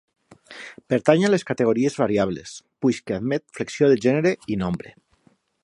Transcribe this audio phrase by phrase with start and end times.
[0.93, 2.55] Pertany a les categories variables,
[2.85, 4.99] puix que admet flexió de gènere i nombre.